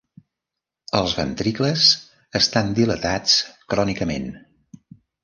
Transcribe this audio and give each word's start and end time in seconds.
Els 0.99 1.11
ventricles 1.19 1.83
estan 2.39 2.71
dilatats 2.79 3.37
crònicament. 3.75 4.27